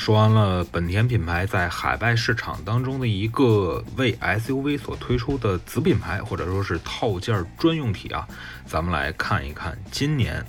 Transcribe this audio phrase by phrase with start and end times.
[0.00, 8.26] 说完了本田品牌在海外市场当中的一个为 SUV 所推出的子品牌，或者说是套件专用体啊，
[8.64, 10.42] 咱们来看一看今年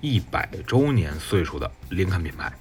[0.00, 2.52] 一百周年岁数的林肯品牌。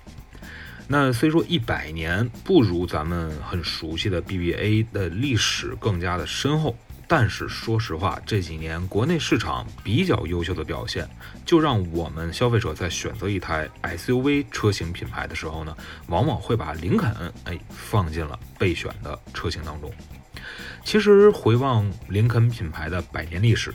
[0.88, 6.78] 那虽说一百年不如咱们很熟悉的 BBA 的历史更加的深厚。
[7.10, 11.10] 但是说实话，这几年国内市场比较优秀的表现，
[11.46, 15.76] 就让我们消费者在选择一台 SUV 车型品牌的时候呢，
[16.08, 17.10] 往往会把林肯
[17.46, 19.90] 哎放进了备选的车型当中。
[20.84, 23.74] 其实回望林肯品牌的百年历史，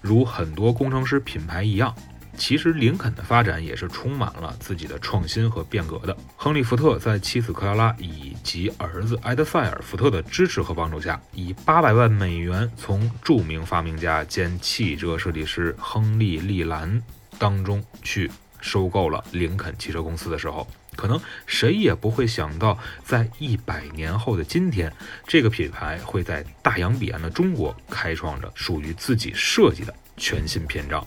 [0.00, 1.94] 如很多工程师品牌一样。
[2.40, 6.16] 其实林肯的发展也是充满了自己的创新和变革的。
[6.38, 17.02] 亨利·福特在妻子克拉拉以及儿子埃德塞尔·福特的支持和帮助下，以八百万美元从著名发明家兼汽车设计师亨利·利兰
[17.38, 24.90] 当中去收购了林肯汽车公司的时候，可能谁也不会想到，在一百年后的今天，
[25.26, 31.06] 这个品牌会在大洋彼岸的中国开创着属于自己设计的全新篇章。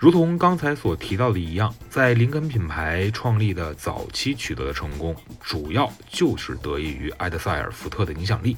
[0.00, 8.56] 如同刚才所提到的一样，在林肯品牌创立的早期取得的成功，主要就是得益于埃德塞尔·福特的影响力。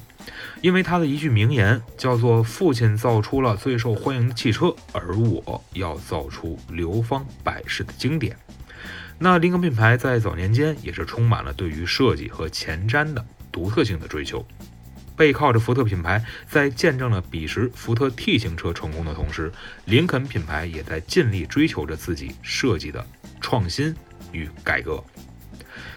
[0.61, 8.37] 因为他的一句名言叫做“父亲造出了最受欢迎的汽车，而我要造出流芳百世的经典”。
[9.19, 14.45] 那林肯品牌在早年间也是充满了对于设计和前瞻的独特性的追求。
[15.15, 19.51] 背靠着福特品牌，在见证了彼时福特 T 型车成功的同时，
[19.85, 23.05] 林肯品牌也在尽力追求着自己设计的
[23.39, 23.95] 创新
[24.31, 25.03] 与改革。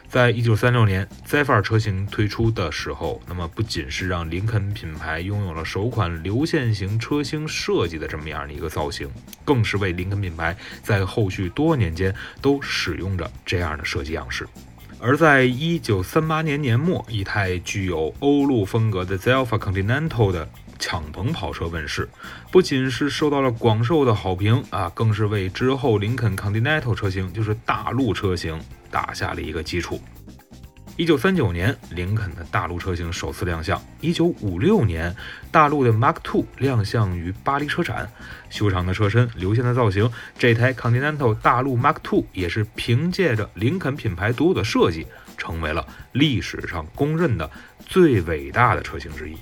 [0.09, 9.11] 在一九三六年 Zephyr 车型推出的时候，那么不仅是让林肯品牌拥有了首款流线型车型设计的这么样的一个造型，
[9.45, 14.47] 更是为林肯品牌在后续多年间都使用着这样的设计样式。
[14.99, 20.49] 而在一九三八年年末，一台具有欧陆风格的 Zelfa Continental 的
[20.79, 22.09] 敞篷跑车问世，
[22.51, 28.59] 不仅是受到了广受的好评啊，更是为之后林肯 Continental 车型，就是大陆车型
[28.91, 30.01] 打下了一个基础。
[30.99, 33.79] 一九三九年，林肯的大陆车型首次亮相。
[34.01, 35.15] 一九五六年，
[35.51, 38.11] 大陆的 Mark II 亮相于巴黎车展。
[38.49, 45.07] 修长的车身，流线的造型，这台 Continental 大陆 Mark II 也是凭借着林肯品牌独有的设计，
[45.37, 47.51] 成为了历史上公认的
[47.85, 49.37] 最伟大的车型之一。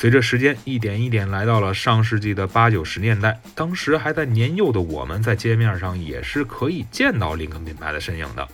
[0.00, 8.48] 随着时间一点一点来到了上世纪的八九十年代，当时还在年幼的我们，在街面上也是可以见到林肯品牌的身影的。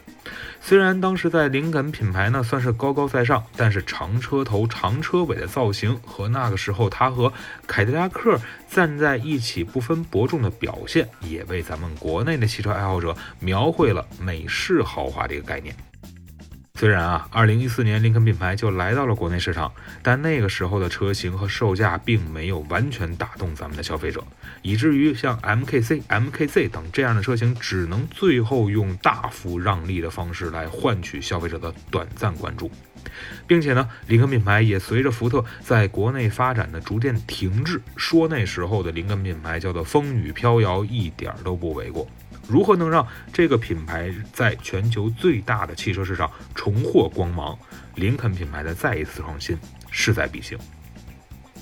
[0.61, 7.33] 虽然当时在林肯品牌呢算是高高在上，但是长车头、长车尾的造型和那个时候它和
[7.65, 8.37] 凯迪拉克
[8.69, 15.73] 站在一起不分伯仲的表现，也为咱们国内的汽车爱好者描绘了美式豪华这个概念。
[16.79, 19.73] 虽然啊，二零一四年林肯品牌就来到了国内市场，
[20.03, 24.23] 但那个时候的车型和售价并没有完全打动咱们的消费者，
[24.61, 32.71] 以至于像 MKC、MKZ 等这样的车型，只能最后用大幅让利的方式来换取消费者的短暂关注，
[33.47, 42.07] 并且呢，林肯品牌也随着福特在国内发展的逐渐停滞，说那时候的林肯品牌叫做风雨飘摇，一点都不为过。
[42.49, 47.59] 如何能让这个品牌在全球最大的汽车市场重获光芒？
[47.97, 49.57] 林肯品牌的再一次创新
[49.91, 50.59] 势在必行。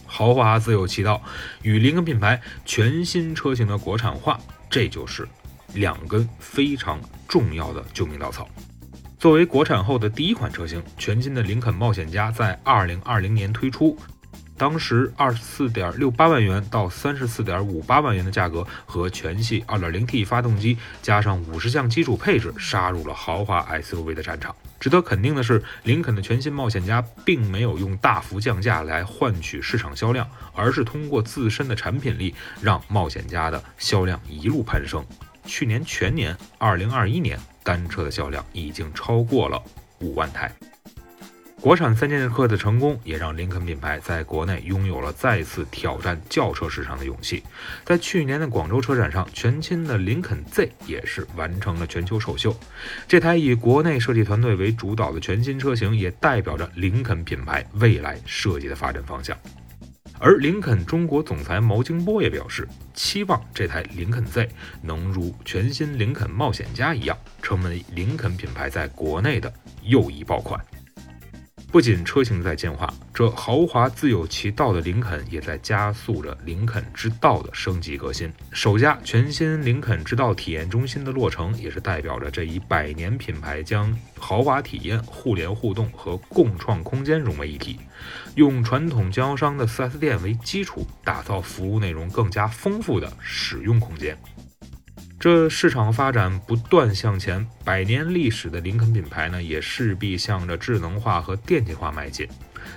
[0.04, 1.22] 豪华自有其道，
[1.62, 5.26] 与林肯品牌全新车型的国产化，这就是
[5.74, 8.48] 两根非常重要的救命稻草。
[9.18, 13.98] 作为国产后的第一款车型，全新的林肯冒险家在二零二零年推出。
[14.56, 24.54] 当时二十四点六八万元到三十四点五八万元的价格和全系二点零 T 发动机，加上五十项基础配置，杀入了豪华 SUV 的战场。
[24.78, 35.04] 值得肯定的是，林肯的全新冒险家并没有用大幅降价来换取市场销量，而是通过自身的产品力，让冒险家的销量一路攀升。
[35.46, 39.60] 去年全年，二零二一年单车的销量已经超过了
[40.00, 40.52] 五万台。
[41.64, 47.42] 国产三剑客的成功，也让林肯品牌在国内拥有了再次挑战轿车市场的勇气。
[47.86, 52.54] 在去年的广州车展上，全新的林肯 Z 也是完成了全球首秀。
[53.08, 59.34] 这台以国内设计团队为主导的全新车型，也代表着林肯品牌未来设计的发展方向。
[60.18, 64.50] 而林肯中国总裁毛京波也表示，期望这台林肯 Z
[64.82, 69.50] 能如全新林肯冒险家一样，成为林肯品牌在国内的
[69.82, 70.62] 又一爆款。
[71.74, 78.32] 不仅车型在进化，这豪华自有其道的林肯也在加速着林肯之道的升级革新。
[78.52, 87.80] 首家全新林肯之道体验中心的落成，也是代表着这一百年品牌将豪华体验、互联互动和共创空间融为一体，
[88.36, 94.16] 用传统经销商的 4S 店为基础，打造服务内容更加丰富的使用空间。
[95.24, 102.28] 这市场发展不断向前，百年历史的林肯品牌呢，也势必向着智能化和电气化迈进。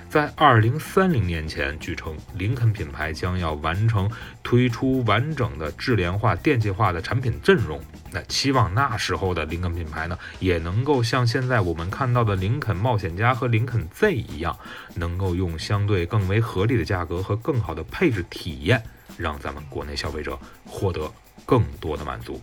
[0.08, 4.10] 在二零三零年前，据称林肯品牌将要完成
[4.42, 7.78] 推出完整的智联化、电气化的产品阵容。
[8.10, 14.58] 那期望那时候的林肯品牌呢，也能够像现在我们看到的林肯冒险家和林肯 Z 一样，
[14.94, 18.82] 能够用相对更为合理的价格和更好的配置体验，
[19.18, 21.12] 让咱们国内消费者获得。
[21.48, 22.38] 更多的满足。